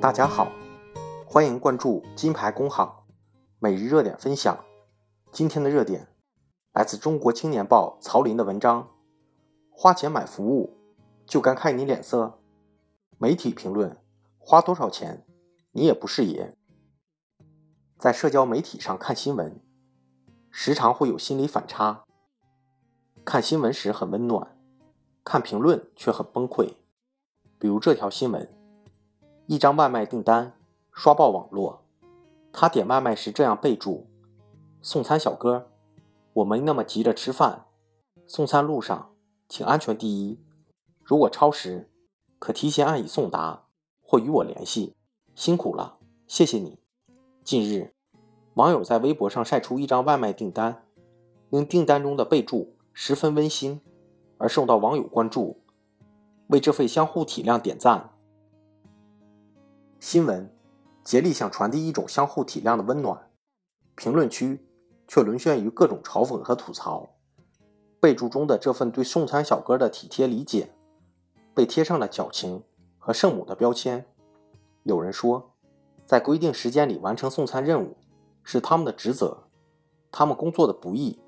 [0.00, 0.50] 大家好，
[1.26, 3.04] 欢迎关注金牌工行
[3.58, 4.64] 每日热点分享。
[5.30, 6.08] 今天的热点
[6.72, 8.88] 来自中国青年报曹林的文章：
[9.68, 10.78] 花钱买服务
[11.26, 12.40] 就该看你脸色。
[13.18, 13.98] 媒体评论：
[14.38, 15.26] 花多少钱
[15.72, 16.56] 你也不是爷。
[17.98, 19.62] 在社交媒体上看新闻，
[20.50, 22.04] 时常会有心理反差。
[23.22, 24.58] 看新闻时很温暖，
[25.22, 26.76] 看评论却很崩溃。
[27.58, 28.48] 比如这条新闻：
[29.50, 30.52] 一张外卖订单
[30.92, 31.82] 刷爆网络。
[32.52, 34.06] 他点外卖时这样备注
[34.80, 35.66] ：“送餐小哥，
[36.34, 37.66] 我没那么急着吃饭，
[38.28, 39.10] 送餐路上
[39.48, 40.38] 请安全第一。
[41.02, 41.90] 如果超时，
[42.38, 43.64] 可提前按已送达
[44.00, 44.94] 或与我联系。
[45.34, 45.98] 辛苦了，
[46.28, 46.78] 谢谢你。”
[47.42, 47.92] 近日，
[48.54, 50.84] 网友在微博上晒出一张外卖订单，
[51.48, 52.76] 因订单中的备注。
[52.92, 53.80] 十分温馨，
[54.38, 55.58] 而受到网友关注，
[56.46, 58.12] 为这份相互体谅点赞。
[60.00, 60.50] 新闻
[61.04, 63.30] 竭力想传递一种相互体谅的温暖，
[63.94, 64.66] 评论区
[65.06, 67.10] 却沦陷于各种嘲讽和吐槽。
[68.00, 70.72] 备注中的这份对送餐小哥的体贴理解，
[71.54, 72.64] 被贴上了矫情
[72.98, 74.06] 和圣母的标签。
[74.84, 75.52] 有人说，
[76.06, 77.98] 在规定时间里完成送餐任务
[78.42, 79.44] 是他们的职责，
[80.10, 81.20] 他们工作的不易，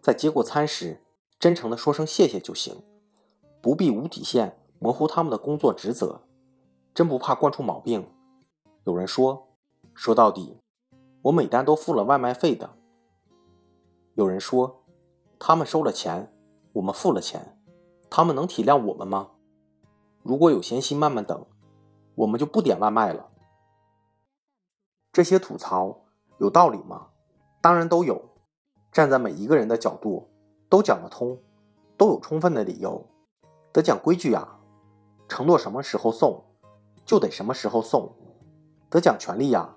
[0.00, 1.00] 在接过餐时。
[1.40, 2.80] 真诚地说声谢谢就行，
[3.60, 6.22] 不必无底线模糊他们的工作职责。
[6.94, 8.08] 真不怕惯出毛病。
[8.84, 9.48] 有人说，
[9.94, 10.60] 说到底，
[11.22, 12.70] 我每单都付了外卖费的。
[14.14, 14.84] 有人说，
[15.38, 16.32] 他们收了钱，
[16.74, 17.58] 我们付了钱，
[18.08, 19.32] 他们能体谅我们吗？
[20.22, 21.44] 如果有闲心慢慢等，
[22.14, 23.28] 我们就不点外卖了。
[25.12, 26.04] 这些吐槽
[26.38, 27.08] 有道理吗？
[27.60, 28.30] 当然都有。
[28.92, 30.30] 站在每一个人的角度。
[30.70, 31.38] 都讲得通，
[31.96, 33.06] 都有充分的理由，
[33.70, 34.58] 得讲规矩呀。
[35.28, 36.42] 承诺什么时候送，
[37.04, 38.12] 就得什么时候送。
[38.90, 39.76] 得讲权利呀，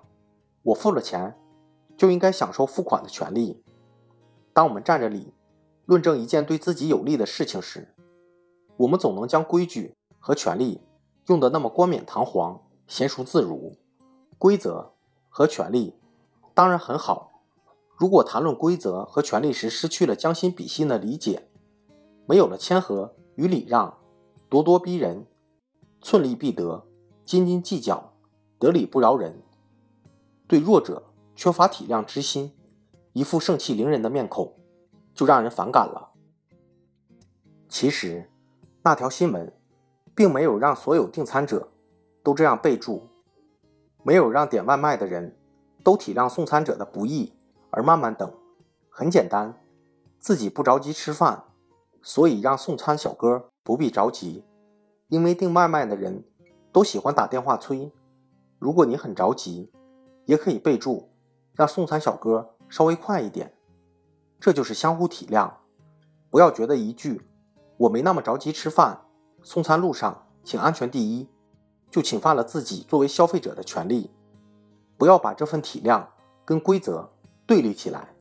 [0.62, 1.36] 我付了钱，
[1.96, 3.62] 就应该享受付款的权利。
[4.52, 5.32] 当我们站着理，
[5.86, 7.94] 论证一件对自己有利的事情时，
[8.76, 10.80] 我们总能将规矩和权利
[11.26, 13.76] 用得那么冠冕堂皇、娴熟自如。
[14.38, 14.92] 规则
[15.28, 15.96] 和权利
[16.54, 17.42] 当然很好。
[17.96, 21.48] 如果谈论规则和权利时失去了将心比心的理解，
[22.26, 23.98] 没有了谦和与礼让，
[24.48, 25.26] 咄咄逼人，
[26.00, 26.84] 寸利必得，
[27.28, 28.14] 斤斤计较，
[28.58, 29.42] 得理不饶人，
[30.46, 31.02] 对弱者
[31.36, 32.54] 缺乏体谅之心，
[33.12, 34.54] 一副盛气凌人的面孔，
[35.12, 36.14] 就让人反感了。
[37.68, 38.30] 其实，
[38.80, 39.52] 那条新闻
[40.14, 41.68] 并没有让所有订餐者
[42.22, 43.06] 都这样备注，
[44.02, 45.36] 没有让点外卖的人
[45.84, 47.34] 都体谅送餐者的不易。
[47.68, 48.32] 而慢慢等，
[48.88, 49.62] 很简单，
[50.18, 51.44] 自己不着急吃饭，
[52.00, 54.46] 所以让送餐小哥不必着急。
[55.08, 56.24] 因为订外卖的人
[56.72, 57.92] 都喜欢打电话催。
[58.58, 59.70] 如果你很着急，
[60.24, 61.10] 也可以备注，
[61.54, 63.54] 让送餐小哥稍微快一点。
[64.40, 65.50] 这就是相互体谅。
[66.30, 67.22] 不要觉得一句
[67.78, 69.02] “我没那么着急吃饭，
[69.42, 71.28] 送餐路上请安全第一”，
[71.90, 74.10] 就侵犯了自己作为消费者的权利。
[74.96, 76.06] 不要把这份体谅
[76.44, 77.08] 跟规则。
[77.46, 78.14] 对立起来，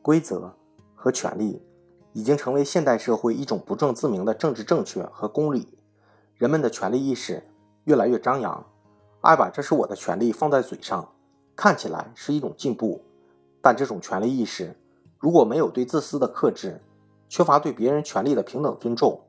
[0.00, 0.50] 规则
[0.94, 1.62] 和权利
[2.14, 5.68] 已经成为现代社会一种不证自明的政治正确和公理。
[6.38, 7.42] 人们的权利意识
[7.84, 8.66] 越来越张扬，
[9.22, 11.12] 爱把“这是我的权利”放在嘴上，
[11.56, 13.02] 看起来是一种进步。
[13.62, 14.76] 但这种权利意识
[15.18, 16.82] 如果没有对自私的克制，
[17.30, 19.22] 缺乏对别人权利的平等尊重，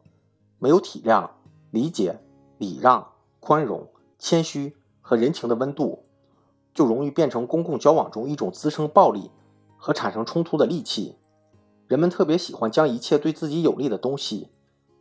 [0.59, 1.29] 没有体谅、
[1.72, 2.19] 理解、
[2.57, 3.88] 礼让、宽容、
[4.19, 6.03] 谦虚和人情的温度。
[6.74, 9.31] 就容易变成公共交往中一种滋生暴力
[9.78, 11.16] 和产生冲突的利器。
[11.88, 14.50] 人们特别喜欢将一切对自己有利的东西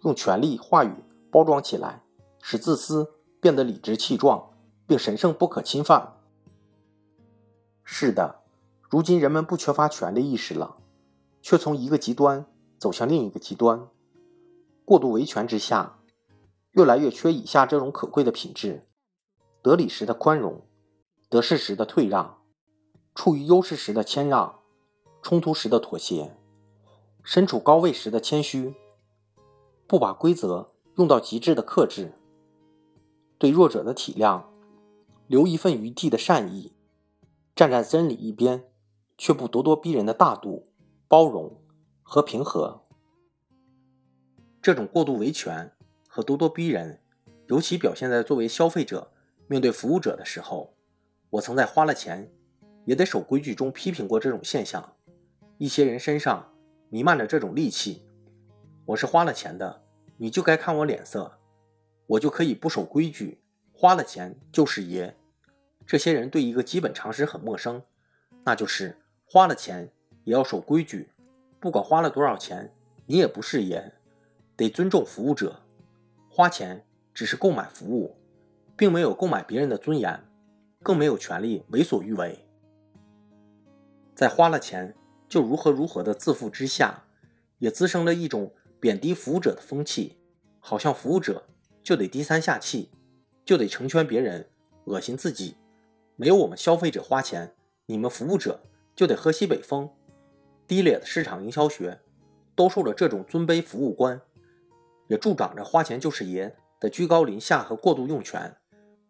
[0.03, 0.95] 用权力话语
[1.37, 2.03] 包装起来，
[2.41, 4.55] 使自私变得理直气壮，
[4.87, 6.17] 并神圣不可侵犯。
[7.85, 8.41] 是的，
[8.89, 10.79] 如今人们不缺乏权利意识了，
[11.43, 12.47] 却从一个极端
[12.79, 13.87] 走向另一个极端。
[14.87, 15.99] 过度维权之下，
[16.71, 18.85] 越来越缺以下这种可贵的品质：
[19.61, 20.63] 得理时的宽容。
[21.29, 22.39] 得势时的退让，
[23.15, 24.61] 处于优势时的谦让，
[25.21, 26.35] 冲突时的妥协，
[27.23, 28.75] 身处高位时的谦虚，
[29.87, 32.13] 不把规则用到极致的克制，
[33.39, 34.45] 对弱者的体谅，
[35.27, 36.73] 留一份余地的善意，
[37.55, 38.65] 站在真理一边
[39.19, 40.69] 却不咄咄逼人的大度、
[41.07, 41.61] 包容
[42.03, 42.83] 和平和。
[44.63, 45.71] 这种过度维权
[46.09, 47.01] 和咄咄逼人，
[47.49, 49.13] 尤其表现在作为消费者
[49.47, 50.73] 面对服务者的时候。
[51.29, 52.33] 我曾在花了钱
[52.87, 54.95] 也得守规矩中批评过这种现象，
[55.59, 56.55] 一些人身上
[56.89, 58.07] 弥漫着这种戾气。
[58.87, 59.83] 我是花了钱的，
[60.19, 61.39] 你就该看我脸色，
[62.07, 63.41] 我就可以不守规矩，
[63.73, 65.17] 花了钱就是爷。
[65.87, 67.83] 这些人对一个基本常识很陌生，
[68.45, 69.93] 那就是花了钱
[70.25, 71.11] 也要守规矩，
[71.61, 72.73] 不管花了多少钱，
[73.07, 73.93] 你也不是爷，
[74.57, 75.61] 得尊重服务者。
[76.29, 76.85] 花钱
[77.15, 78.17] 只是购买服务，
[78.77, 80.25] 并没有购买别人的尊严，
[80.83, 82.45] 更没有权利为所欲为。
[84.15, 84.95] 在花了钱
[85.29, 87.05] 就如何如何的自负之下，
[87.59, 90.17] 也滋生了一种贬低服务者的风气，
[90.61, 91.47] 好像服务者
[91.83, 92.91] 就得低三下气，
[93.45, 94.49] 就得成全别人，
[94.85, 95.57] 恶心自己。
[96.17, 97.55] 没有我们消费者花钱，
[97.87, 98.61] 你们服务者
[98.95, 99.91] 就得喝西北风。
[100.67, 102.01] 低劣的市场营销学，
[102.55, 104.21] 兜售着这种尊卑服务观。
[105.09, 108.57] 也助长着“花钱就是爷”的居高临下和过度用权，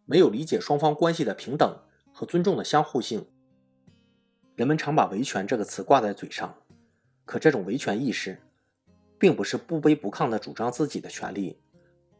[0.04, 1.78] 没有理解双方关系的平等
[2.12, 3.26] 和尊重的相互性。
[4.56, 6.54] 人们常把维权这个词挂在嘴上，
[7.24, 8.38] 可这种维权意识，
[9.18, 11.58] 并不是不卑不亢地主张自己的权利，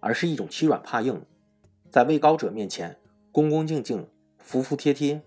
[0.00, 1.20] 而是一种欺软怕硬，
[1.90, 2.98] 在位高者面前
[3.32, 4.08] 恭恭敬敬、
[4.38, 5.20] 服服帖帖，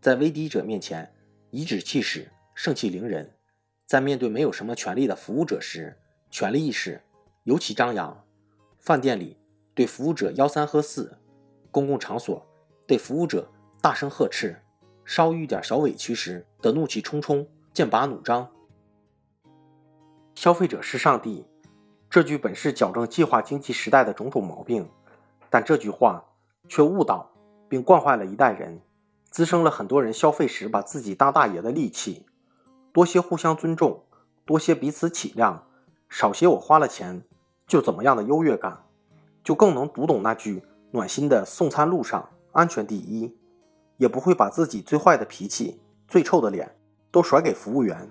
[0.00, 1.12] 在位低者面前
[1.50, 3.34] 颐指气使、盛气凌人，
[3.86, 5.98] 在面对没有什么权利的服务者时，
[6.30, 7.00] 权力意识。
[7.44, 8.22] 尤其张扬，
[8.78, 9.36] 饭店里
[9.74, 11.16] 对服务者吆三喝四，
[11.70, 12.46] 公共场所
[12.86, 13.50] 对服务者
[13.80, 14.56] 大声呵斥，
[15.06, 18.50] 稍遇点小委屈时的怒气冲冲、剑拔弩张。
[20.40, 21.44] 消费者是上帝，
[22.08, 24.88] 这句本是矫正计划经济时代的种种毛病，
[25.50, 26.24] 但这句话
[26.66, 27.30] 却误导
[27.68, 28.80] 并惯坏了一代人，
[29.30, 32.24] 滋生了很多人消费时把自己当大爷的戾气。
[32.90, 34.02] 多些互相尊重，
[34.46, 35.58] 多些彼此体谅，
[36.08, 37.22] 少些我花了钱。
[37.66, 38.86] 就怎么样的优越感，
[39.44, 43.36] 就更能读懂那句暖心的送餐路上安全第一，
[43.98, 46.74] 也不会把自己最坏的脾气、最臭的脸
[47.10, 48.10] 都甩给服务员。